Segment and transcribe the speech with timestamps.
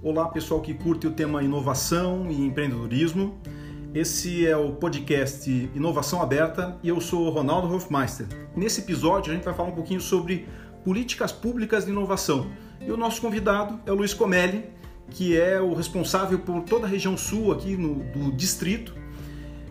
[0.00, 3.36] Olá, pessoal que curte o tema inovação e empreendedorismo.
[3.92, 8.28] Esse é o podcast Inovação Aberta e eu sou Ronaldo Hofmeister.
[8.54, 10.46] Nesse episódio a gente vai falar um pouquinho sobre
[10.84, 12.48] políticas públicas de inovação.
[12.80, 14.66] E o nosso convidado é o Luiz Comelli,
[15.10, 18.94] que é o responsável por toda a região sul aqui no, do distrito.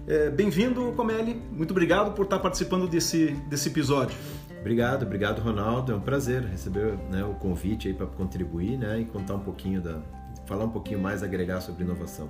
[0.06, 1.42] É, Bem-vindo, Comelli.
[1.54, 4.18] Muito obrigado por estar participando desse, desse episódio.
[4.60, 5.94] Obrigado, obrigado Ronaldo.
[5.94, 9.80] É um prazer receber né, o convite aí para contribuir né, e contar um pouquinho
[9.80, 10.02] da,
[10.48, 12.30] falar um pouquinho mais, agregar sobre inovação.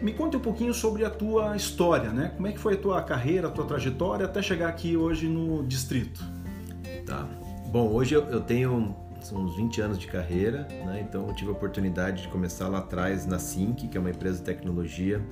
[0.00, 2.32] Me conte um pouquinho sobre a tua história, né?
[2.34, 5.62] Como é que foi a tua carreira, a tua trajetória até chegar aqui hoje no
[5.64, 6.24] distrito?
[7.06, 7.28] Tá.
[7.66, 8.96] Bom, hoje eu, tenho
[9.32, 11.06] uns 20 anos de carreira, né?
[11.08, 14.38] então eu tive a oportunidade de começar lá atrás na Sync, que é uma empresa
[14.38, 15.22] de tecnologia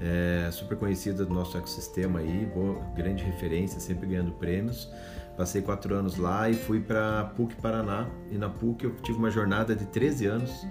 [0.00, 4.90] é, super conhecida do nosso ecossistema aí, boa, grande referência, sempre ganhando prêmios.
[5.36, 8.06] Passei quatro anos lá e fui para PUC Paraná.
[8.30, 10.66] E na PUC eu tive uma jornada de 13 anos.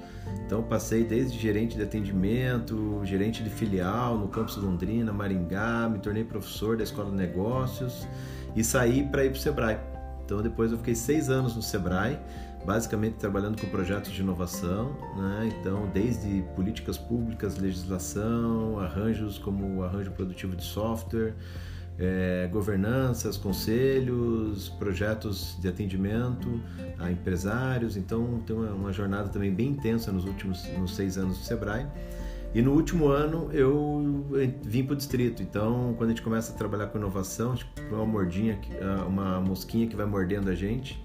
[0.45, 6.23] Então passei desde gerente de atendimento, gerente de filial no campus Londrina, Maringá, me tornei
[6.23, 8.07] professor da Escola de Negócios
[8.55, 9.79] e saí para ir para o Sebrae.
[10.23, 12.19] Então depois eu fiquei seis anos no Sebrae,
[12.65, 15.49] basicamente trabalhando com projetos de inovação, né?
[15.59, 21.33] então desde políticas públicas, legislação, arranjos como o arranjo produtivo de software,
[22.01, 26.59] é, governanças, conselhos, projetos de atendimento
[26.97, 27.95] a empresários.
[27.95, 31.85] Então, tem uma, uma, jornada também bem intensa nos últimos nos seis anos do Sebrae.
[32.53, 34.25] E no último ano eu
[34.63, 35.41] vim para o distrito.
[35.41, 38.59] Então, quando a gente começa a trabalhar com inovação, tipo, uma mordinha,
[39.07, 41.01] uma mosquinha que vai mordendo a gente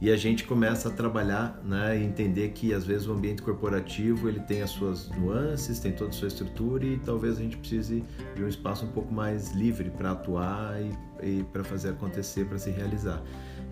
[0.00, 4.28] e a gente começa a trabalhar né, e entender que às vezes o ambiente corporativo
[4.28, 8.02] ele tem as suas nuances, tem toda a sua estrutura e talvez a gente precise
[8.34, 12.58] de um espaço um pouco mais livre para atuar e, e para fazer acontecer, para
[12.58, 13.22] se realizar.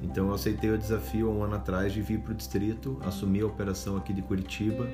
[0.03, 3.43] Então eu aceitei o desafio há um ano atrás de vir para o distrito, assumir
[3.43, 4.89] a operação aqui de Curitiba,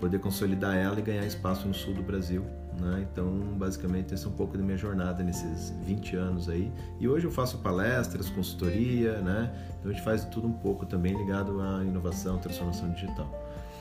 [0.00, 2.44] poder consolidar ela e ganhar espaço no sul do Brasil.
[2.80, 3.06] Né?
[3.10, 3.26] Então,
[3.56, 6.70] basicamente, esse é um pouco da minha jornada nesses 20 anos aí.
[7.00, 9.52] E hoje eu faço palestras, consultoria, né?
[9.78, 13.28] Então a gente faz tudo um pouco também ligado à inovação, transformação digital.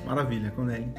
[0.06, 0.92] Maravilha, Conelli.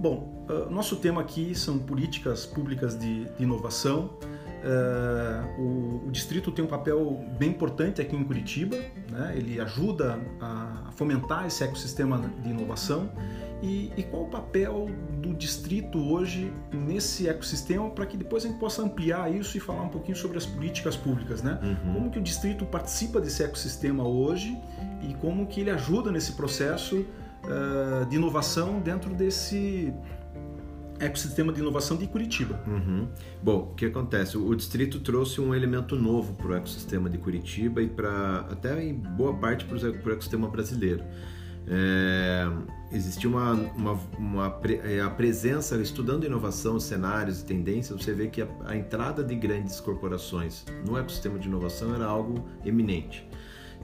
[0.00, 4.10] Bom, uh, nosso tema aqui são políticas públicas de, de inovação.
[4.58, 8.76] Uh, o, o, distrito tem um papel bem importante aqui em Curitiba,
[9.10, 9.34] né?
[9.36, 13.10] ele ajuda a fomentar esse ecossistema de inovação
[13.62, 14.88] e, e, qual o papel
[15.20, 19.82] do distrito hoje nesse ecossistema para que depois a gente possa ampliar isso e falar
[19.82, 21.58] um pouquinho sobre as políticas públicas, né?
[21.60, 21.94] Uhum.
[21.94, 24.56] Como que o distrito participa desse ecossistema hoje
[25.02, 29.92] e como que ele ajuda nesse processo uh, de inovação dentro desse
[31.00, 32.62] ecossistema de inovação de Curitiba.
[32.66, 33.08] Uhum.
[33.42, 34.36] Bom, o que acontece?
[34.36, 38.94] O distrito trouxe um elemento novo para o ecossistema de Curitiba e para até em
[38.94, 41.04] boa parte para o ecossistema brasileiro.
[41.70, 42.48] É,
[42.90, 48.40] existia uma, uma, uma é, a presença, estudando inovação, cenários e tendências, você vê que
[48.40, 53.27] a, a entrada de grandes corporações no ecossistema de inovação era algo eminente.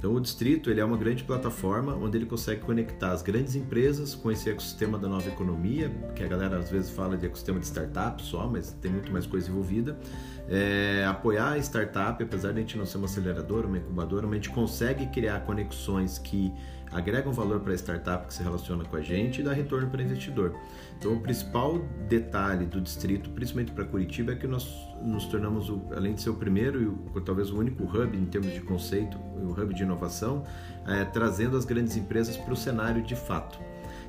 [0.04, 4.15] Então o distrito ele é uma grande plataforma onde ele consegue conectar as grandes empresas
[4.15, 7.65] com esse ecossistema da nova economia, que a galera às vezes fala de ecossistema de
[7.65, 9.98] startup só, mas tem muito mais coisa envolvida.
[10.47, 14.32] É, apoiar a startup, apesar de a gente não ser uma aceleradora, uma incubadora, mas
[14.32, 16.53] a gente consegue criar conexões que
[16.93, 20.00] agregam valor para a startup que se relaciona com a gente e dá retorno para
[20.00, 20.55] o investidor.
[20.99, 21.78] Então, o principal
[22.09, 24.69] detalhe do distrito, principalmente para Curitiba, é que nós
[25.03, 28.53] nos tornamos, além de ser o primeiro e o, talvez o único hub em termos
[28.53, 30.44] de conceito, o hub de inovação,
[30.87, 33.59] é, trazendo as grandes empresas para o cenário de fato.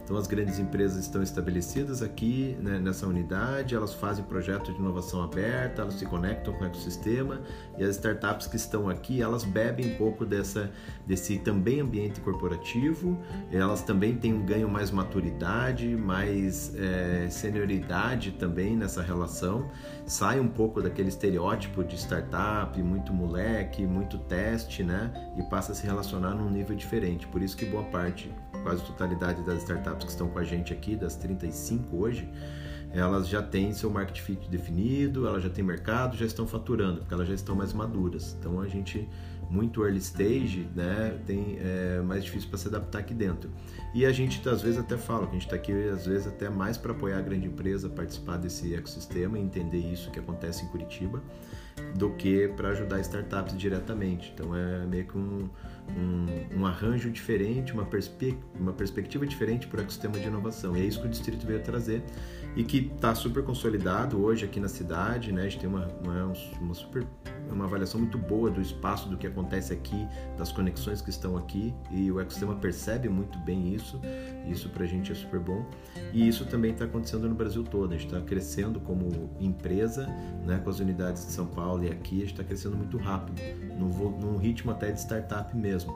[0.05, 5.23] Então, as grandes empresas estão estabelecidas aqui né, nessa unidade, elas fazem projetos de inovação
[5.23, 7.41] aberta, elas se conectam com o ecossistema
[7.75, 10.71] e as startups que estão aqui, elas bebem um pouco dessa,
[11.07, 13.19] desse também ambiente corporativo,
[13.51, 19.71] elas também têm um ganho mais maturidade, mais é, senioridade também nessa relação,
[20.05, 25.11] sai um pouco daquele estereótipo de startup, muito moleque, muito teste, né?
[25.35, 27.25] E passa a se relacionar num nível diferente.
[27.27, 28.31] Por isso que boa parte,
[28.65, 32.27] quase totalidade das startups que estão com a gente aqui, das 35 hoje,
[32.91, 37.13] elas já têm seu market fit definido, elas já têm mercado, já estão faturando, porque
[37.13, 38.35] elas já estão mais maduras.
[38.39, 39.07] Então a gente
[39.51, 43.51] muito early stage, né, tem é mais difícil para se adaptar aqui dentro.
[43.93, 46.49] E a gente às vezes até fala que a gente está aqui às vezes até
[46.49, 50.69] mais para apoiar a grande empresa, participar desse ecossistema e entender isso que acontece em
[50.69, 51.21] Curitiba,
[51.95, 54.31] do que para ajudar startups diretamente.
[54.33, 55.47] Então é meio que um,
[55.89, 60.75] um, um arranjo diferente, uma, perspe uma perspectiva diferente para o ecossistema de inovação.
[60.75, 62.03] E é isso que o distrito veio trazer
[62.55, 65.43] e que está super consolidado hoje aqui na cidade, né?
[65.43, 67.05] A gente tem uma, uma, uma super
[67.51, 70.07] uma avaliação muito boa do espaço, do que acontece aqui,
[70.37, 73.99] das conexões que estão aqui, e o ecossistema percebe muito bem isso,
[74.47, 75.65] isso para a gente é super bom.
[76.13, 80.07] E isso também está acontecendo no Brasil todo, a gente está crescendo como empresa,
[80.45, 83.41] né, com as unidades de São Paulo e aqui, a gente está crescendo muito rápido,
[83.77, 83.89] num,
[84.19, 85.93] num ritmo até de startup mesmo.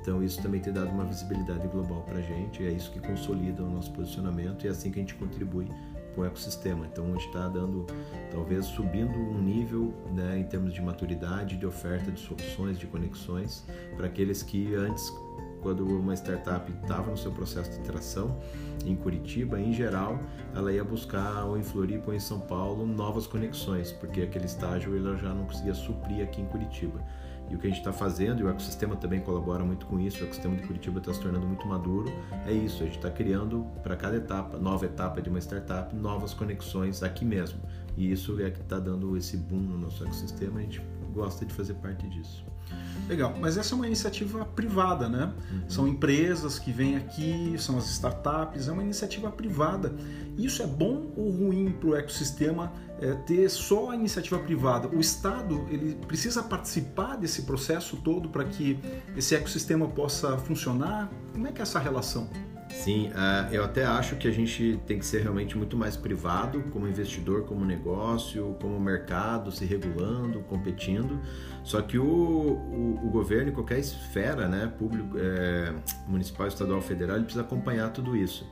[0.00, 3.00] Então isso também tem dado uma visibilidade global para a gente, e é isso que
[3.00, 5.66] consolida o nosso posicionamento e é assim que a gente contribui
[6.18, 6.84] com o ecossistema.
[6.86, 7.86] Então a gente está dando,
[8.32, 13.64] talvez subindo um nível né, em termos de maturidade, de oferta de soluções, de conexões
[13.96, 15.12] para aqueles que antes
[15.62, 18.36] quando uma startup estava no seu processo de interação
[18.86, 20.20] em Curitiba, em geral,
[20.54, 24.96] ela ia buscar ou em Floripa ou em São Paulo novas conexões, porque aquele estágio
[24.96, 27.02] ela já não conseguia suprir aqui em Curitiba.
[27.50, 30.20] E o que a gente está fazendo, e o ecossistema também colabora muito com isso,
[30.20, 32.12] o ecossistema de Curitiba está se tornando muito maduro,
[32.46, 36.34] é isso, a gente está criando para cada etapa, nova etapa de uma startup, novas
[36.34, 37.60] conexões aqui mesmo.
[37.96, 41.52] E isso é que está dando esse boom no nosso ecossistema, a gente gosta de
[41.52, 42.44] fazer parte disso.
[43.08, 45.32] Legal, mas essa é uma iniciativa privada, né?
[45.50, 45.62] Uhum.
[45.68, 49.94] São empresas que vêm aqui, são as startups, é uma iniciativa privada.
[50.36, 52.70] Isso é bom ou ruim para o ecossistema
[53.00, 54.88] é, ter só a iniciativa privada?
[54.88, 58.78] O Estado ele precisa participar desse processo todo para que
[59.16, 61.10] esse ecossistema possa funcionar?
[61.32, 62.28] Como é que é essa relação?
[62.78, 66.62] Sim, uh, eu até acho que a gente tem que ser realmente muito mais privado,
[66.70, 71.18] como investidor, como negócio, como mercado, se regulando, competindo.
[71.62, 75.74] Só que o, o, o governo, qualquer esfera, né, público, é,
[76.06, 78.48] municipal, estadual, federal, ele precisa acompanhar tudo isso.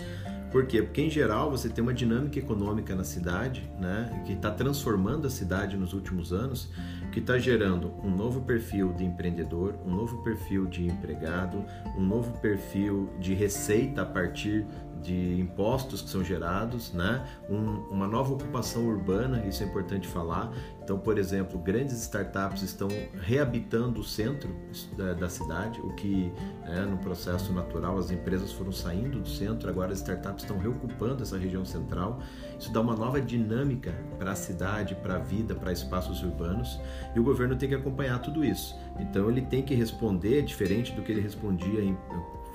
[0.50, 0.80] Por quê?
[0.80, 5.30] Porque em geral você tem uma dinâmica econômica na cidade, né, que está transformando a
[5.30, 6.70] cidade nos últimos anos,
[7.12, 11.64] que está gerando um novo perfil de empreendedor, um novo perfil de empregado,
[11.96, 14.64] um novo perfil de receita a partir
[15.02, 17.26] de impostos que são gerados, né?
[17.48, 20.52] Um, uma nova ocupação urbana, isso é importante falar.
[20.82, 22.88] Então, por exemplo, grandes startups estão
[23.20, 24.54] reabitando o centro
[24.96, 26.32] da, da cidade, o que
[26.62, 31.22] né, no processo natural as empresas foram saindo do centro, agora as startups estão reocupando
[31.22, 32.20] essa região central.
[32.58, 36.80] Isso dá uma nova dinâmica para a cidade, para a vida, para espaços urbanos
[37.14, 38.76] e o governo tem que acompanhar tudo isso.
[38.98, 41.96] Então, ele tem que responder diferente do que ele respondia em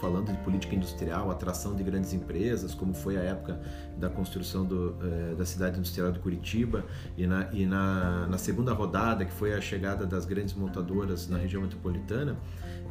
[0.01, 3.61] falando de política industrial, atração de grandes empresas, como foi a época
[3.97, 6.83] da construção do, eh, da cidade industrial de Curitiba,
[7.15, 11.37] e, na, e na, na, segunda rodada, que foi a chegada das grandes montadoras na
[11.37, 12.35] região metropolitana,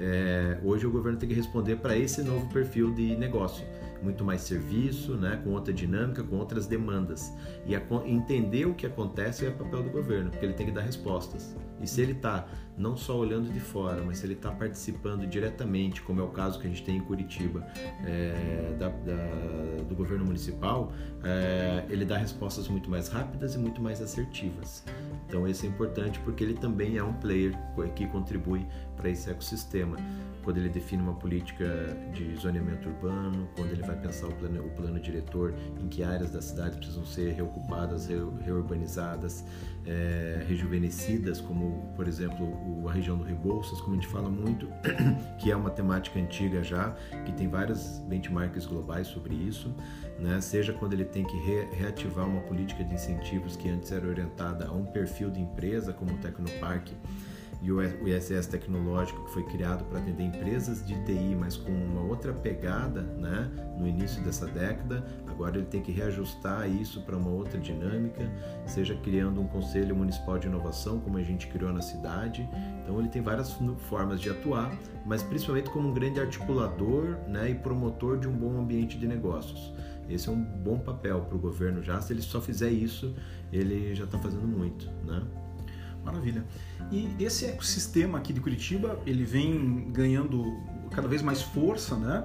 [0.00, 3.66] eh, hoje o governo tem que responder para esse novo perfil de negócio
[4.02, 7.32] muito mais serviço, né, com outra dinâmica, com outras demandas.
[7.66, 10.82] E a, entender o que acontece é papel do governo, porque ele tem que dar
[10.82, 11.56] respostas.
[11.80, 16.00] E se ele está não só olhando de fora, mas se ele está participando diretamente,
[16.02, 17.66] como é o caso que a gente tem em Curitiba,
[18.04, 20.92] é, da, da, do governo municipal,
[21.22, 24.84] é, ele dá respostas muito mais rápidas e muito mais assertivas.
[25.26, 27.54] Então, isso é importante porque ele também é um player
[27.94, 28.66] que contribui
[29.00, 29.96] para esse ecossistema.
[30.44, 31.66] Quando ele define uma política
[32.12, 36.30] de zoneamento urbano, quando ele vai pensar o plano, o plano diretor, em que áreas
[36.30, 38.08] da cidade precisam ser reocupadas,
[38.44, 39.44] reurbanizadas,
[39.86, 44.66] é, rejuvenescidas, como, por exemplo, a região do Rebouças, como a gente fala muito,
[45.38, 46.90] que é uma temática antiga já,
[47.24, 49.74] que tem várias benchmarks globais sobre isso,
[50.18, 50.40] né?
[50.40, 54.66] seja quando ele tem que re reativar uma política de incentivos que antes era orientada
[54.66, 56.92] a um perfil de empresa, como o Tecnopark,
[57.62, 62.00] e o ISS tecnológico que foi criado para atender empresas de TI, mas com uma
[62.00, 65.04] outra pegada, né, no início dessa década.
[65.26, 68.30] Agora ele tem que reajustar isso para uma outra dinâmica,
[68.66, 72.48] seja criando um conselho municipal de inovação, como a gente criou na cidade.
[72.82, 73.52] Então ele tem várias
[73.88, 78.58] formas de atuar, mas principalmente como um grande articulador, né, e promotor de um bom
[78.58, 79.72] ambiente de negócios.
[80.08, 82.00] Esse é um bom papel para o governo já.
[82.00, 83.14] Se ele só fizer isso,
[83.52, 85.22] ele já está fazendo muito, né?
[86.04, 86.44] Maravilha.
[86.90, 90.44] E esse ecossistema aqui de Curitiba, ele vem ganhando
[90.90, 92.24] cada vez mais força, né?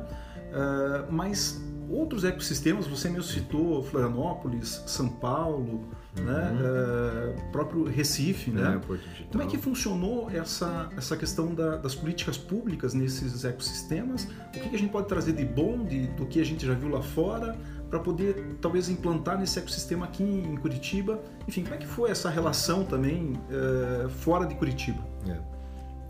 [0.51, 6.23] Uh, mas outros ecossistemas, você mesmo citou Florianópolis, São Paulo, uhum.
[6.23, 6.51] né?
[6.51, 8.81] Uh, próprio Recife, né?
[8.81, 14.23] É, Como é que funcionou essa, essa questão da, das políticas públicas nesses ecossistemas?
[14.47, 16.73] O que, que, a gente pode trazer de bom de, do que a gente já
[16.73, 17.57] viu lá fora?
[17.95, 21.21] Para poder talvez implantar nesse ecossistema aqui em Curitiba.
[21.47, 25.01] Enfim, como é que foi essa relação também uh, fora de Curitiba?
[25.29, 25.37] É.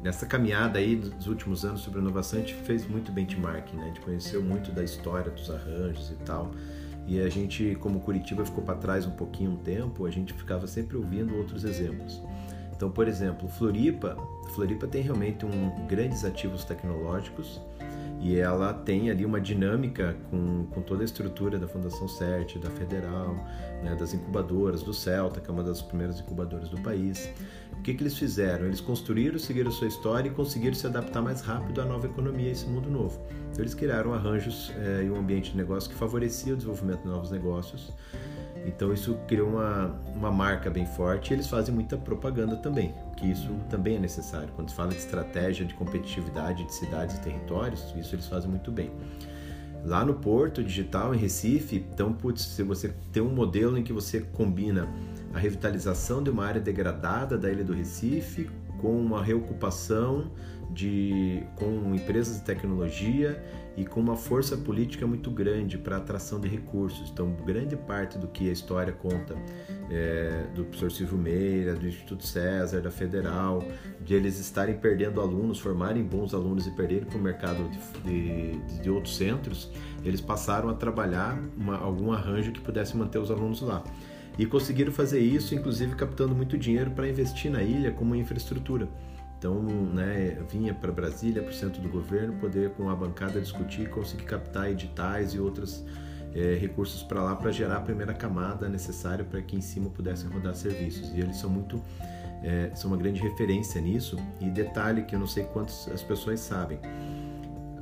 [0.02, 3.84] Nessa caminhada aí dos últimos anos sobre inovação, a gente fez muito benchmark, né?
[3.84, 6.52] A gente conheceu muito da história dos arranjos e tal.
[7.08, 10.66] E a gente, como Curitiba ficou para trás um pouquinho um tempo, a gente ficava
[10.66, 12.20] sempre ouvindo outros exemplos.
[12.76, 14.18] Então, por exemplo, Floripa,
[14.56, 17.62] Floripa tem realmente um grandes ativos tecnológicos
[18.20, 22.70] e ela tem ali uma dinâmica com, com toda a estrutura da Fundação CERT, da
[22.70, 23.36] Federal,
[23.84, 27.30] né, das incubadoras, do Celta, que é uma das primeiras incubadoras do país.
[27.74, 28.66] O que, que eles fizeram?
[28.66, 32.52] Eles construíram, seguiram sua história e conseguiram se adaptar mais rápido à nova economia, a
[32.52, 33.20] esse mundo novo.
[33.52, 37.08] Então eles criaram arranjos é, e um ambiente de negócio que favorecia o desenvolvimento de
[37.08, 37.94] novos negócios.
[38.66, 43.30] Então isso criou uma, uma marca bem forte e eles fazem muita propaganda também, que
[43.30, 44.50] isso também é necessário.
[44.56, 48.72] Quando se fala de estratégia de competitividade de cidades e territórios, isso eles fazem muito
[48.72, 48.92] bem.
[49.86, 53.94] Lá no Porto Digital, em Recife, então, putz, se você tem um modelo em que
[53.94, 54.90] você combina
[55.32, 60.32] a revitalização de uma área degradada da ilha do Recife com uma reocupação
[60.72, 63.42] de, com empresas de tecnologia
[63.78, 67.10] e com uma força política muito grande para atração de recursos.
[67.10, 69.36] Então, grande parte do que a história conta
[69.90, 73.64] é, do professor Silvio Meira, do Instituto César, da Federal,
[74.04, 78.82] de eles estarem perdendo alunos, formarem bons alunos e perderem para o mercado de, de,
[78.82, 79.70] de, outros centros,
[80.04, 83.84] eles passaram a trabalhar uma, algum arranjo que pudesse manter os alunos lá.
[84.38, 88.88] E conseguiram fazer isso, inclusive captando muito dinheiro para investir na ilha como infraestrutura.
[89.46, 93.88] Então, né, vinha para Brasília, para o centro do governo, poder com a bancada discutir,
[93.92, 95.86] conseguir captar editais e outros
[96.34, 100.28] é, recursos para lá para gerar a primeira camada necessária para que em cima pudessem
[100.32, 101.14] rodar serviços.
[101.14, 101.80] E eles são muito,
[102.42, 104.18] é, são uma grande referência nisso.
[104.42, 106.80] E detalhe que eu não sei quantas as pessoas sabem,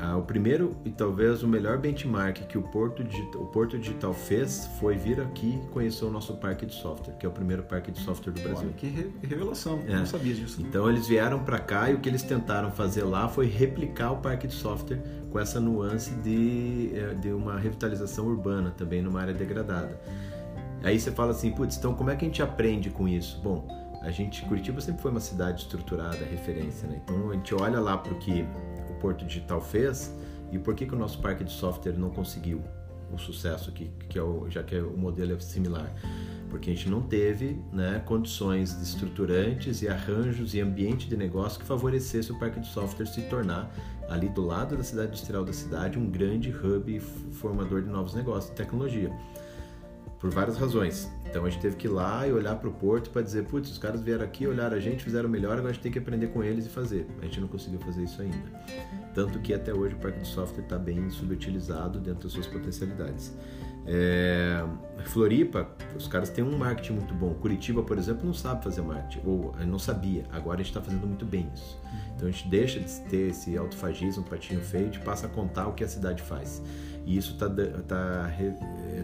[0.04, 4.14] ah, o primeiro e talvez o melhor benchmark que o Porto, Digital, o Porto Digital
[4.14, 7.64] fez foi vir aqui e conhecer o nosso parque de software, que é o primeiro
[7.64, 8.68] parque de software do Brasil.
[8.68, 9.96] Olha, que re revelação, é.
[9.96, 10.62] não sabia disso.
[10.62, 14.18] Então eles vieram para cá e o que eles tentaram fazer lá foi replicar o
[14.18, 19.34] parque de software com essa nuance de, eh, de uma revitalização urbana também numa área
[19.34, 19.98] degradada.
[20.84, 23.40] Aí você fala assim, putz, então como é que a gente aprende com isso?
[23.42, 23.66] Bom,
[24.02, 27.00] a gente, Curitiba sempre foi uma cidade estruturada, referência, né?
[27.02, 28.46] Então a gente olha lá para o que
[29.04, 30.16] Porto Digital fez
[30.50, 32.64] e por que, que o nosso parque de software não conseguiu
[33.12, 35.94] o sucesso que, que é o, já que o modelo é similar
[36.50, 41.66] porque a gente não teve né, condições estruturantes e arranjos e ambiente de negócio que
[41.66, 43.76] favorecesse o parque de software se tornar
[44.08, 47.00] ali do lado da cidade industrial da cidade um grande hub
[47.34, 49.12] formador de novos negócios de tecnologia
[50.20, 51.12] por várias razões.
[51.34, 53.72] Então a gente teve que ir lá e olhar para o porto para dizer, putz,
[53.72, 56.28] os caras vieram aqui, olharam a gente, fizeram melhor, agora a gente tem que aprender
[56.28, 57.08] com eles e fazer.
[57.20, 58.38] A gente não conseguiu fazer isso ainda.
[59.16, 63.36] Tanto que até hoje o parque de software está bem subutilizado dentro das suas potencialidades.
[63.88, 64.64] É...
[65.06, 67.34] Floripa, os caras têm um marketing muito bom.
[67.34, 70.26] Curitiba, por exemplo, não sabe fazer marketing, ou não sabia.
[70.32, 71.80] Agora a gente está fazendo muito bem isso.
[72.16, 75.74] Então a gente deixa de ter esse autofagismo, patinho feio, e passa a contar o
[75.74, 76.62] que a cidade faz.
[77.06, 78.32] E isso está tá,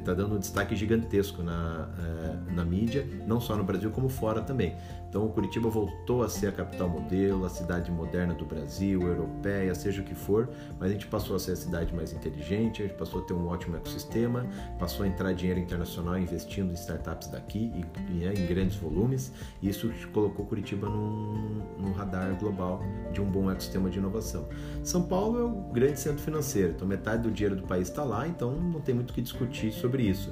[0.05, 4.41] tá dando um destaque gigantesco na, é, na mídia, não só no Brasil, como fora
[4.41, 4.75] também.
[5.09, 9.73] Então, o Curitiba voltou a ser a capital modelo, a cidade moderna do Brasil, europeia,
[9.73, 10.47] seja o que for,
[10.79, 13.33] mas a gente passou a ser a cidade mais inteligente, a gente passou a ter
[13.33, 14.45] um ótimo ecossistema,
[14.77, 19.33] passou a entrar dinheiro internacional investindo em startups daqui e, e é, em grandes volumes,
[19.63, 24.47] e isso colocou Curitiba num, num radar global de um bom ecossistema de inovação.
[24.83, 28.27] São Paulo é o grande centro financeiro, então metade do dinheiro do país está lá,
[28.27, 30.31] então não tem muito o que discutir sobre isso.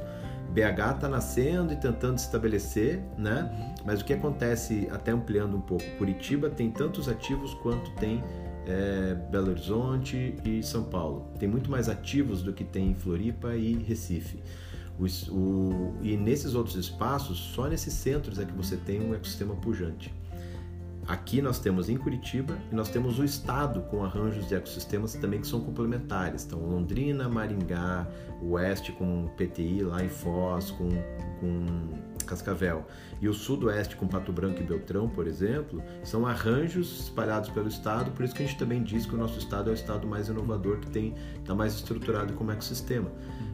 [0.50, 3.76] BH está nascendo e tentando se estabelecer, né?
[3.86, 8.24] Mas o que acontece, até ampliando um pouco, Curitiba tem tantos ativos quanto tem
[8.66, 11.28] é, Belo Horizonte e São Paulo.
[11.38, 14.40] Tem muito mais ativos do que tem em Floripa e Recife.
[15.00, 19.56] O, o, e nesses outros espaços, só nesses centros é que você tem um ecossistema
[19.56, 20.12] pujante.
[21.08, 25.40] Aqui nós temos em Curitiba e nós temos o estado com arranjos de ecossistemas também
[25.40, 26.44] que são complementares.
[26.44, 28.06] Então, Londrina, Maringá,
[28.42, 30.90] Oeste com PTI lá em Foz, com,
[31.40, 32.86] com Cascavel.
[33.22, 38.12] E o Sudoeste com Pato Branco e Beltrão, por exemplo, são arranjos espalhados pelo estado,
[38.12, 40.28] por isso que a gente também diz que o nosso estado é o estado mais
[40.28, 43.10] inovador, que está mais estruturado como ecossistema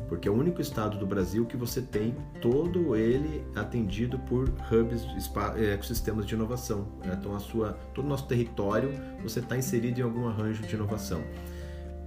[0.07, 5.05] porque é o único estado do Brasil que você tem todo ele atendido por hubs,
[5.55, 6.87] é, ecossistemas de inovação.
[7.03, 7.17] Né?
[7.19, 8.91] Então, a sua, todo o nosso território
[9.21, 11.23] você está inserido em algum arranjo de inovação.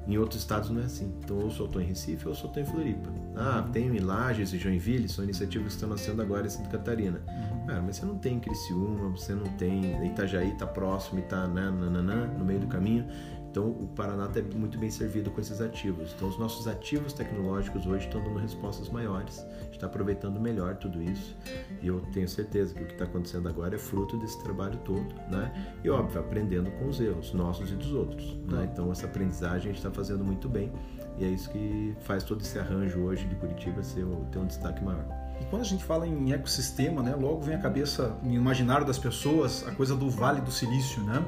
[0.07, 1.13] Em outros estados não é assim.
[1.19, 3.11] Então, ou só estou em Recife ou só estou em Floripa.
[3.35, 3.73] Ah, uhum.
[3.73, 7.21] tem em Lages e Joinville, são iniciativas que estão nascendo agora em Santa Catarina.
[7.27, 7.67] Uhum.
[7.67, 11.69] Cara, mas você não tem Criciúma, você não tem Itajaí, está próximo e está né,
[11.71, 13.07] no meio do caminho.
[13.57, 16.13] Então, o Paraná está muito bem servido com esses ativos.
[16.15, 21.35] Então, os nossos ativos tecnológicos hoje estão dando respostas maiores, está aproveitando melhor tudo isso.
[21.81, 25.15] E eu tenho certeza que o que está acontecendo agora é fruto desse trabalho todo,
[25.31, 25.51] né?
[25.83, 28.35] E óbvio, aprendendo com os erros nossos e dos outros.
[28.47, 28.69] Né?
[28.71, 30.71] Então, essa aprendizagem a gente está fazendo muito bem
[31.17, 34.85] e é isso que faz todo esse arranjo hoje de Curitiba ser, ter um destaque
[34.85, 35.26] maior.
[35.41, 38.99] E quando a gente fala em ecossistema, né, logo vem à cabeça, no imaginário das
[38.99, 41.03] pessoas, a coisa do Vale do Silício.
[41.03, 41.25] Né?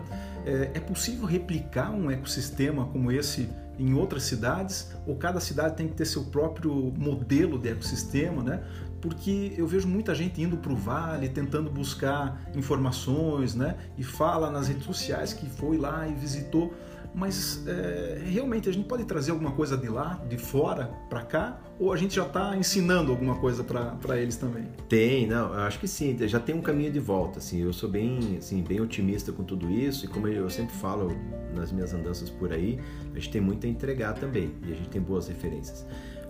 [0.47, 3.49] É, é possível replicar um ecossistema como esse
[3.79, 4.91] em outras cidades?
[5.07, 8.43] Ou cada cidade tem que ter seu próprio modelo de ecossistema?
[8.43, 8.62] Né?
[9.00, 13.77] Porque eu vejo muita gente indo para o Vale, tentando buscar informações, né?
[13.97, 16.73] e fala nas redes sociais que foi lá e visitou
[17.15, 21.61] mas é, realmente a gente pode trazer alguma coisa de lá, de fora, para cá,
[21.79, 24.65] ou a gente já está ensinando alguma coisa para eles também?
[24.88, 27.88] Tem, não, eu acho que sim, já tem um caminho de volta, assim, eu sou
[27.88, 31.17] bem, assim, bem otimista com tudo isso e como eu sempre falo
[31.55, 32.79] nas minhas andanças por aí,
[33.12, 35.87] a gente tem muito a entregar também e a gente tem boas referências.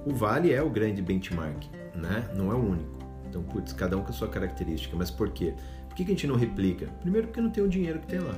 [0.07, 2.29] O Vale é o grande benchmark, né?
[2.35, 2.99] Não é o único.
[3.29, 5.55] Então, putz, cada um com a sua característica, mas por quê?
[5.89, 6.87] Por que a gente não replica?
[7.01, 8.35] Primeiro porque não tem o dinheiro que tem lá.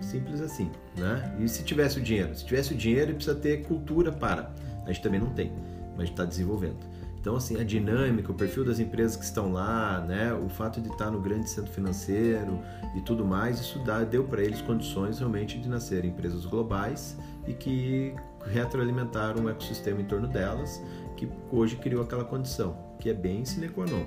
[0.00, 1.36] Simples assim, né?
[1.40, 2.34] E se tivesse o dinheiro?
[2.34, 4.52] Se tivesse o dinheiro, precisa ter cultura para.
[4.84, 5.52] A gente também não tem,
[5.96, 6.76] mas está desenvolvendo.
[7.24, 10.90] Então, assim, a dinâmica, o perfil das empresas que estão lá, né, o fato de
[10.90, 12.60] estar no grande centro financeiro
[12.94, 17.16] e tudo mais, isso dá, deu para eles condições realmente de nascerem empresas globais
[17.48, 20.82] e que retroalimentaram um ecossistema em torno delas,
[21.16, 24.04] que hoje criou aquela condição, que é bem sine qua non.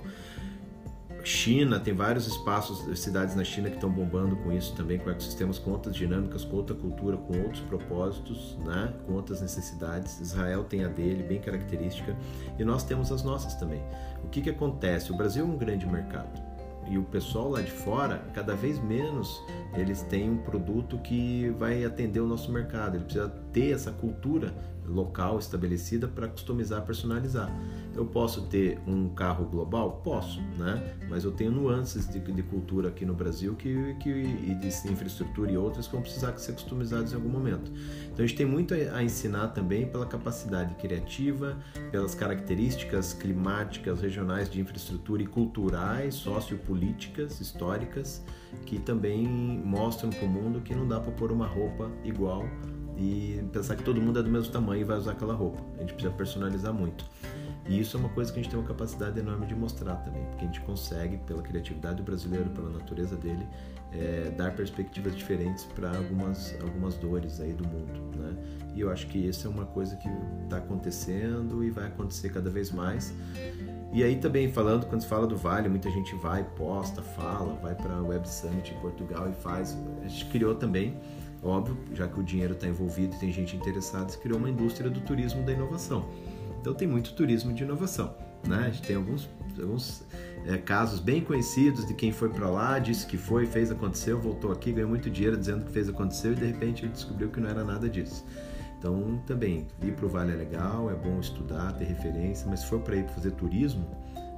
[1.27, 5.59] China, tem vários espaços, cidades na China que estão bombando com isso também, com ecossistemas,
[5.59, 8.93] com outras dinâmicas, com outra cultura, com outros propósitos, né?
[9.05, 10.21] com outras necessidades.
[10.21, 12.15] Israel tem a dele, bem característica,
[12.57, 13.83] e nós temos as nossas também.
[14.23, 15.11] O que, que acontece?
[15.11, 16.47] O Brasil é um grande mercado
[16.89, 19.43] e o pessoal lá de fora, cada vez menos
[19.75, 22.95] eles têm um produto que vai atender o nosso mercado.
[22.95, 24.53] Ele precisa ter essa cultura
[24.85, 27.51] local estabelecida para customizar, personalizar.
[27.95, 29.99] Eu posso ter um carro global?
[30.03, 30.95] Posso, né?
[31.09, 35.51] Mas eu tenho nuances de, de cultura aqui no Brasil que, que, e de infraestrutura
[35.51, 37.71] e outras que vão precisar ser customizadas em algum momento.
[38.05, 41.57] Então a gente tem muito a ensinar também pela capacidade criativa,
[41.91, 48.23] pelas características climáticas, regionais de infraestrutura e culturais, sociopolíticas, históricas,
[48.65, 52.45] que também mostram para o mundo que não dá para pôr uma roupa igual
[52.97, 55.61] e pensar que todo mundo é do mesmo tamanho e vai usar aquela roupa.
[55.75, 57.05] A gente precisa personalizar muito.
[57.69, 60.25] E isso é uma coisa que a gente tem uma capacidade enorme de mostrar também,
[60.25, 63.45] porque a gente consegue, pela criatividade do brasileiro, pela natureza dele,
[63.91, 68.35] é, dar perspectivas diferentes para algumas, algumas dores aí do mundo, né?
[68.73, 70.09] E eu acho que isso é uma coisa que
[70.43, 73.13] está acontecendo e vai acontecer cada vez mais.
[73.91, 77.75] E aí também falando, quando se fala do Vale, muita gente vai, posta, fala, vai
[77.75, 79.77] para a Web Summit em Portugal e faz.
[80.03, 80.97] A gente criou também
[81.43, 84.89] Óbvio, já que o dinheiro está envolvido e tem gente interessada, se criou uma indústria
[84.89, 86.09] do turismo da inovação.
[86.59, 88.13] Então tem muito turismo de inovação.
[88.45, 88.65] Né?
[88.67, 90.03] A gente tem alguns, alguns
[90.45, 94.51] é, casos bem conhecidos de quem foi para lá, disse que foi, fez, aconteceu, voltou
[94.51, 97.63] aqui, ganhou muito dinheiro dizendo que fez, aconteceu e de repente descobriu que não era
[97.63, 98.25] nada disso.
[98.79, 102.67] Então também, ir para o Vale é legal, é bom estudar, ter referência, mas se
[102.67, 103.85] for para ir fazer turismo,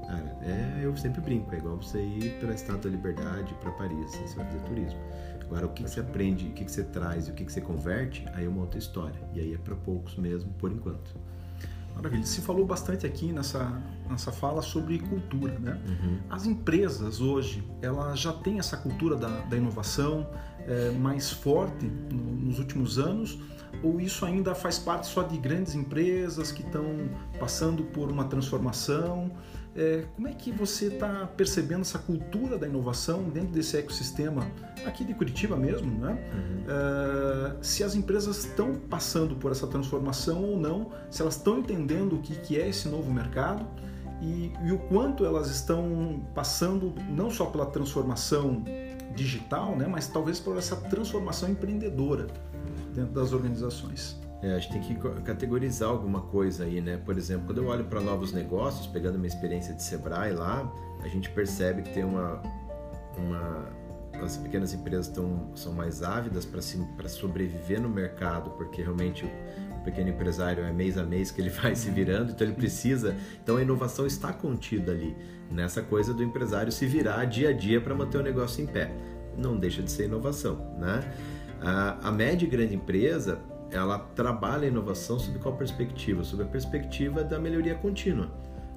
[0.08, 3.72] cara, é, eu sempre brinco, é igual você ir para a Estátua da Liberdade, para
[3.72, 5.00] Paris, assim, você vai fazer turismo.
[5.50, 7.52] Agora, o que, que você aprende, o que, que você traz e o que, que
[7.52, 9.20] você converte, aí é uma outra história.
[9.34, 11.16] E aí é para poucos mesmo, por enquanto.
[11.96, 12.24] Maravilha.
[12.24, 15.82] Se falou bastante aqui nessa, nessa fala sobre cultura, né?
[15.88, 16.20] Uhum.
[16.30, 20.30] As empresas hoje, elas já têm essa cultura da, da inovação
[20.68, 23.40] é, mais forte no, nos últimos anos
[23.84, 27.10] ou isso ainda faz parte só de grandes empresas que estão
[27.40, 29.32] passando por uma transformação?
[29.76, 34.46] É, como é que você está percebendo essa cultura da inovação dentro desse ecossistema
[34.86, 36.12] aqui de Curitiba mesmo, né?
[36.34, 36.64] Uhum.
[36.68, 42.16] É, se as empresas estão passando por essa transformação ou não, se elas estão entendendo
[42.16, 43.66] o que, que é esse novo mercado
[44.22, 48.64] e, e o quanto elas estão passando não só pela transformação
[49.16, 52.28] digital, né, mas talvez por essa transformação empreendedora
[52.94, 54.20] dentro das organizações.
[54.42, 56.98] É, a gente tem que categorizar alguma coisa aí, né?
[56.98, 60.72] Por exemplo, quando eu olho para novos negócios, pegando minha experiência de Sebrae lá,
[61.04, 62.42] a gente percebe que tem uma,
[63.18, 63.68] uma
[64.24, 70.10] as pequenas empresas tão, são mais ávidas para sobreviver no mercado, porque realmente o, pequeno
[70.10, 73.16] empresário é mês a mês que ele vai se virando, então ele precisa.
[73.42, 75.16] Então a inovação está contida ali,
[75.50, 78.92] nessa coisa do empresário se virar dia a dia para manter o negócio em pé.
[79.38, 81.00] Não deixa de ser inovação, né?
[81.62, 83.40] A, a média e grande empresa
[83.72, 86.24] ela trabalha a inovação sob qual perspectiva?
[86.24, 88.30] Sob a perspectiva da melhoria contínua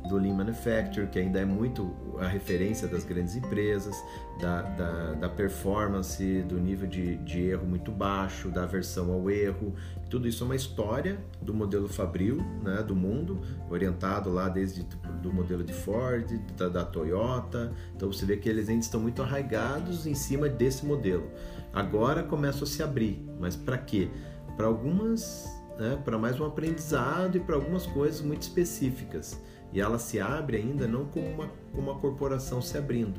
[0.09, 3.97] do Lean Manufacturing, que ainda é muito a referência das grandes empresas,
[4.41, 9.75] da, da, da performance, do nível de, de, erro muito baixo, da aversão ao erro.
[10.11, 14.85] Tudo isso é uma história do modelo Fabril, né, do mundo, orientado lá desde
[15.23, 16.27] do modelo de Ford,
[16.57, 17.73] da, da Toyota.
[17.95, 21.31] Então você vê que eles ainda estão muito arraigados em cima desse modelo.
[21.73, 24.11] Agora começam a se abrir, mas para quê?
[24.57, 25.47] Para algumas,
[25.79, 29.41] né, para mais um aprendizado e para algumas coisas muito específicas.
[29.73, 33.19] e ela se abre ainda não como uma, como uma corporação se abrindo.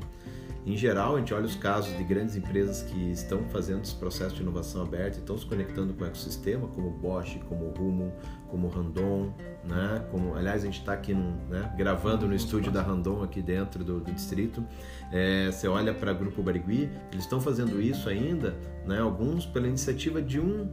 [0.66, 4.34] Em geral, a gente olha os casos de grandes empresas que estão fazendo esse processo
[4.34, 8.10] de inovação aberta e estão se conectando com o ecossistema, como Bosch, como Rumo,
[8.48, 9.30] como Randon,
[9.62, 10.06] né?
[10.10, 11.70] Como, aliás, a gente está aqui num, né?
[11.76, 14.64] gravando no estúdio da Randon aqui dentro do, do distrito.
[15.12, 19.00] É, você olha para o Grupo Barigui, eles estão fazendo isso ainda, né?
[19.00, 20.66] Alguns pela iniciativa de um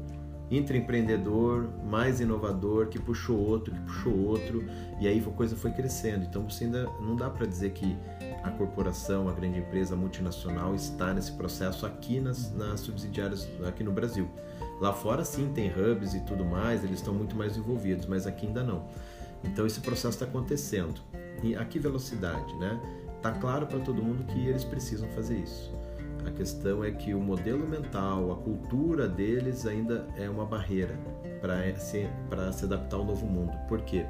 [0.52, 4.66] intraempreendedor, mais inovador, que puxou outro, que puxou outro,
[5.00, 6.26] e aí a coisa foi crescendo.
[6.26, 7.98] Então você ainda não dá para dizer que
[8.44, 13.92] a corporação, a grande empresa multinacional está nesse processo aqui nas, nas subsidiárias aqui no
[13.92, 14.28] Brasil.
[14.80, 18.48] Lá fora sim tem hubs e tudo mais, eles estão muito mais envolvidos, mas aqui
[18.48, 18.86] ainda não.
[19.44, 21.02] Então esse processo está acontecendo.
[21.44, 22.80] E a que velocidade, né?
[23.22, 25.72] Tá claro para todo mundo que eles precisam fazer isso.
[26.26, 30.98] A questão é que o modelo mental, a cultura deles ainda é uma barreira
[31.40, 32.08] para se,
[32.54, 33.52] se adaptar ao novo mundo.
[33.68, 34.06] Por quê?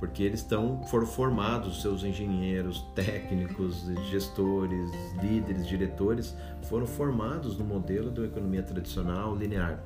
[0.00, 4.90] Porque eles estão, foram formados, seus engenheiros, técnicos, gestores,
[5.22, 9.80] líderes, diretores, foram formados no modelo da economia tradicional linear.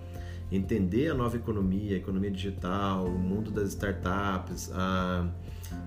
[0.50, 5.28] Entender a nova economia, a economia digital, o mundo das startups, a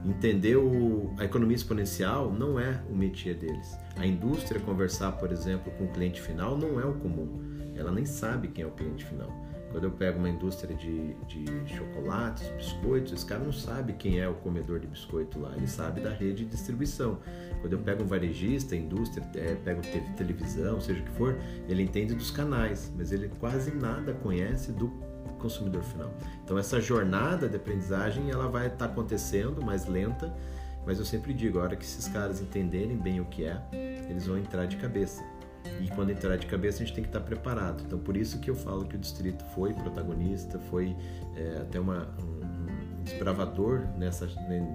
[0.06, 3.78] Entender o, a economia exponencial não é o métier deles.
[3.96, 7.40] A indústria conversar, por exemplo, com o cliente final não é o comum.
[7.76, 9.30] Ela nem sabe quem é o cliente final.
[9.72, 14.28] Quando eu pego uma indústria de, de chocolates, biscoitos, esse cara não sabe quem é
[14.28, 17.20] o comedor de biscoito lá, ele sabe da rede de distribuição.
[17.62, 19.82] Quando eu pego um varejista, indústria, é, pego
[20.18, 21.38] televisão, seja o que for,
[21.68, 24.92] ele entende dos canais, mas ele quase nada conhece do
[25.40, 26.12] consumidor final.
[26.44, 30.34] Então essa jornada de aprendizagem ela vai estar tá acontecendo mais lenta,
[30.86, 33.62] mas eu sempre digo, a hora que esses caras entenderem bem o que é,
[34.10, 35.24] eles vão entrar de cabeça.
[35.82, 37.84] E quando entrar de cabeça a gente tem que estar tá preparado.
[37.86, 40.96] Então por isso que eu falo que o distrito foi protagonista, foi
[41.36, 42.39] é, até uma, um
[43.10, 44.28] desbravador nessa,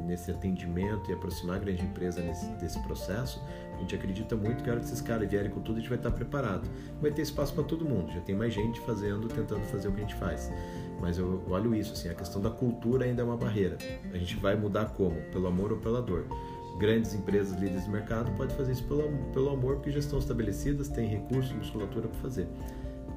[0.06, 3.42] nesse atendimento e aproximar a grande empresa nesse, desse processo,
[3.74, 5.88] a gente acredita muito que a hora que esses caras vierem com tudo, a gente
[5.88, 6.68] vai estar preparado.
[7.00, 9.98] Vai ter espaço para todo mundo, já tem mais gente fazendo, tentando fazer o que
[9.98, 10.50] a gente faz.
[11.00, 13.76] Mas eu olho isso, assim, a questão da cultura ainda é uma barreira.
[14.12, 15.20] A gente vai mudar como?
[15.32, 16.26] Pelo amor ou pela dor?
[16.78, 20.88] Grandes empresas, líderes de mercado, podem fazer isso pelo, pelo amor, porque já estão estabelecidas,
[20.88, 22.48] têm recurso, musculatura para fazer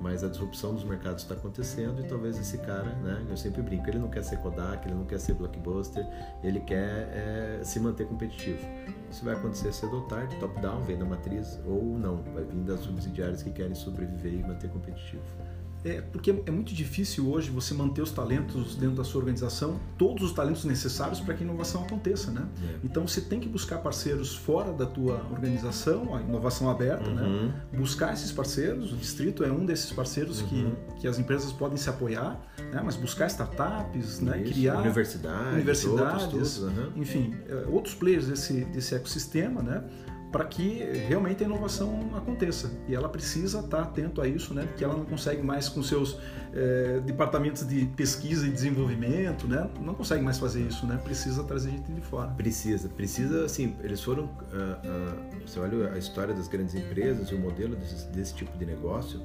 [0.01, 3.89] mas a disrupção dos mercados está acontecendo e talvez esse cara, né, eu sempre brinco,
[3.89, 6.05] ele não quer ser Kodak, ele não quer ser blockbuster,
[6.43, 8.65] ele quer é, se manter competitivo.
[9.09, 12.81] Isso vai acontecer cedo ou tarde, top-down, vem da matriz ou não, vai vir das
[12.81, 15.23] subsidiárias que querem sobreviver e manter competitivo.
[15.87, 20.21] É, porque é muito difícil hoje você manter os talentos dentro da sua organização, todos
[20.23, 22.45] os talentos necessários para que a inovação aconteça, né?
[22.61, 22.79] É.
[22.83, 27.21] Então você tem que buscar parceiros fora da tua organização, a inovação aberta, né?
[27.21, 27.47] uhum.
[27.47, 27.53] né?
[27.73, 30.47] Buscar esses parceiros, o distrito é um desses parceiros uhum.
[30.47, 32.37] que, que as empresas podem se apoiar,
[32.73, 32.81] né?
[32.83, 34.41] Mas buscar startups, né?
[34.41, 36.91] Criar universidades, universidades, outros, uhum.
[36.97, 39.83] enfim, é, outros players desse desse ecossistema, né?
[40.31, 42.71] Para que realmente a inovação aconteça.
[42.87, 44.63] E ela precisa estar atento a isso, né?
[44.63, 46.19] Porque ela não consegue mais com seus
[46.53, 49.69] é, departamentos de pesquisa e desenvolvimento, né?
[49.79, 50.99] Não consegue mais fazer isso, né?
[51.03, 52.29] Precisa trazer gente de fora.
[52.31, 57.35] Precisa, precisa, assim, eles foram, uh, uh, você olha a história das grandes empresas e
[57.35, 59.21] o modelo desse, desse tipo de negócio,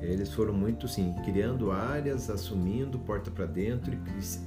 [0.00, 3.98] eles foram muito assim, criando áreas, assumindo porta para dentro,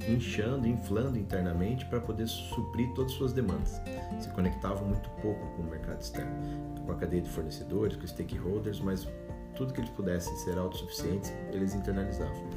[0.08, 3.80] inchando, inflando internamente para poder suprir todas as suas demandas.
[4.20, 6.30] Se conectavam muito pouco com o mercado externo,
[6.84, 9.08] com a cadeia de fornecedores, com stakeholders, mas
[9.56, 12.48] tudo que eles pudessem ser autossuficientes, eles internalizavam.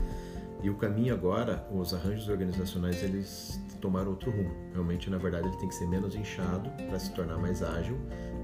[0.63, 4.49] E o caminho agora, os arranjos organizacionais, eles tomaram outro rumo.
[4.71, 7.97] Realmente, na verdade, ele tem que ser menos inchado para se tornar mais ágil,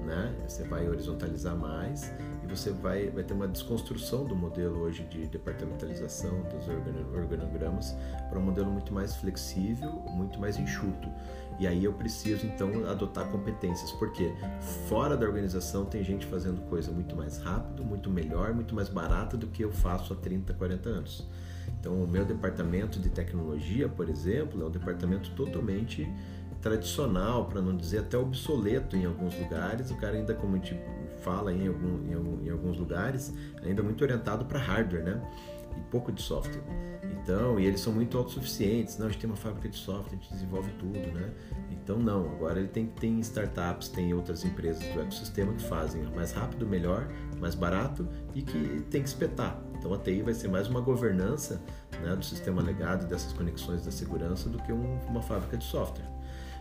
[0.04, 0.32] né?
[0.46, 2.12] Você vai horizontalizar mais
[2.50, 6.68] você vai, vai ter uma desconstrução do modelo hoje de departamentalização dos
[7.14, 7.96] organogramas
[8.28, 11.08] para um modelo muito mais flexível, muito mais enxuto.
[11.58, 14.34] E aí eu preciso então adotar competências, porque
[14.88, 19.36] fora da organização tem gente fazendo coisa muito mais rápido, muito melhor, muito mais barata
[19.36, 21.28] do que eu faço há 30, 40 anos.
[21.78, 26.06] Então, o meu departamento de tecnologia, por exemplo, é um departamento totalmente
[26.60, 29.90] tradicional, para não dizer até obsoleto em alguns lugares.
[29.90, 30.78] O cara ainda, como a gente
[31.22, 35.22] fala em, algum, em, algum, em alguns lugares, ainda muito orientado para hardware, né?
[35.76, 36.62] E pouco de software.
[37.22, 38.98] Então, e eles são muito autossuficientes.
[38.98, 41.30] Não, a gente tem uma fábrica de software, a gente desenvolve tudo, né?
[41.70, 42.30] Então, não.
[42.32, 47.08] Agora ele tem, tem startups, tem outras empresas do ecossistema que fazem mais rápido, melhor,
[47.38, 49.60] mais barato e que tem que espetar.
[49.80, 51.58] Então, a TI vai ser mais uma governança
[52.02, 56.04] né, do sistema legado, dessas conexões da segurança, do que um, uma fábrica de software.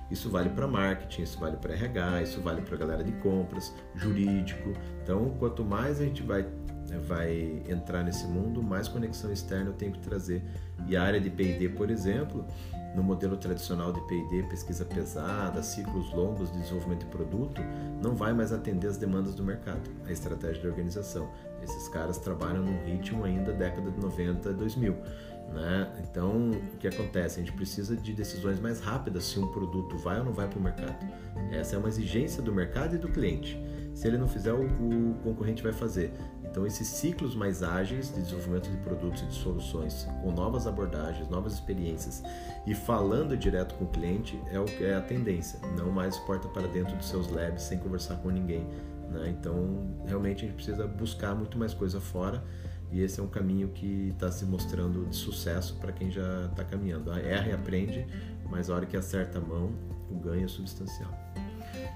[0.10, 3.76] Isso vale para marketing, isso vale para RH, isso vale para a galera de compras,
[3.94, 4.72] jurídico.
[5.04, 6.44] Então, quanto mais a gente vai
[6.90, 10.42] né, vai entrar nesse mundo, mais conexão externa eu tenho que trazer.
[10.88, 12.46] E a área de P&D, por exemplo,
[12.96, 17.62] no modelo tradicional de P&D, pesquisa pesada, ciclos longos de desenvolvimento de produto,
[18.02, 21.30] não vai mais atender as demandas do mercado, a estratégia da organização.
[21.64, 24.96] Esses caras trabalham num ritmo ainda década de 90, 2000.
[25.54, 25.92] Né?
[26.10, 27.40] Então, o que acontece?
[27.40, 30.60] A gente precisa de decisões mais rápidas se um produto vai ou não vai para
[30.60, 31.06] o mercado.
[31.52, 33.60] Essa é uma exigência do mercado e do cliente.
[33.96, 36.14] Se ele não fizer, o, o concorrente vai fazer.
[36.50, 41.30] Então, esses ciclos mais ágeis de desenvolvimento de produtos e de soluções, com novas abordagens,
[41.30, 42.24] novas experiências
[42.66, 45.60] e falando direto com o cliente, é, o, é a tendência.
[45.78, 48.68] Não mais porta para dentro dos seus labs sem conversar com ninguém.
[49.10, 49.36] Né?
[49.38, 52.44] Então, realmente, a gente precisa buscar muito mais coisa fora
[52.92, 56.64] e esse é um caminho que está se mostrando de sucesso para quem já está
[56.64, 57.12] caminhando.
[57.14, 58.08] Erra e aprende,
[58.50, 59.72] mas a hora que acerta a mão,
[60.10, 61.12] o ganho é substancial.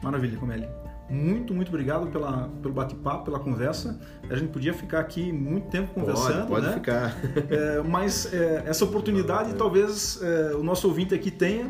[0.02, 0.68] Maravilha, Comelli.
[1.10, 4.00] Muito, muito obrigado pela, pelo bate-papo, pela conversa.
[4.30, 6.74] A gente podia ficar aqui muito tempo conversando, pode, pode né?
[6.74, 7.16] ficar.
[7.50, 11.70] É, mas é, essa oportunidade talvez é, o nosso ouvinte aqui tenha é,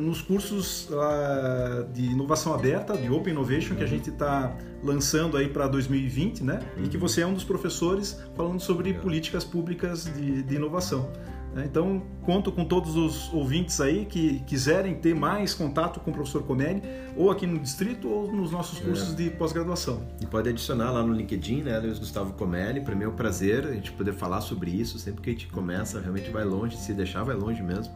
[0.00, 5.48] nos cursos uh, de inovação aberta, de Open Innovation, que a gente está lançando aí
[5.48, 6.60] para 2020, né?
[6.82, 11.10] E que você é um dos professores falando sobre políticas públicas de, de inovação.
[11.54, 11.64] Né?
[11.66, 16.42] Então, conto com todos os ouvintes aí que quiserem ter mais contato com o professor
[16.42, 16.82] Comelli,
[17.16, 18.82] ou aqui no Distrito, ou nos nossos é.
[18.82, 19.16] cursos é.
[19.16, 20.02] de pós-graduação.
[20.20, 22.80] E pode adicionar lá no LinkedIn, né, Luiz Gustavo Comelli.
[22.80, 24.98] Para mim é um prazer a gente poder falar sobre isso.
[24.98, 27.92] Sempre que a gente começa, realmente vai longe, se deixar, vai longe mesmo.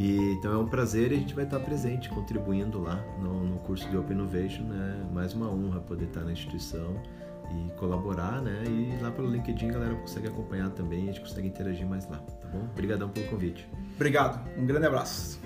[0.00, 3.58] E, então é um prazer e a gente vai estar presente, contribuindo lá no, no
[3.58, 4.62] curso de Open Innovation.
[4.62, 5.06] Né?
[5.12, 6.96] Mais uma honra poder estar na instituição
[7.50, 8.64] e colaborar, né?
[8.66, 12.16] E lá pelo LinkedIn a galera consegue acompanhar também, a gente consegue interagir mais lá,
[12.16, 12.64] tá bom?
[12.72, 13.68] Obrigadão pelo convite.
[13.96, 15.38] Obrigado, um grande abraço.